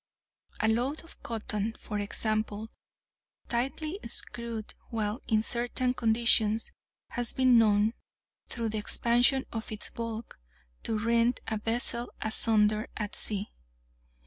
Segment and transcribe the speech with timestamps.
[0.61, 2.69] A load of cotton, for example,
[3.49, 6.71] tightly screwed while in certain conditions,
[7.09, 7.93] has been known,
[8.47, 10.39] through the expansion of its bulk,
[10.81, 13.51] to rend a vessel asunder at sea.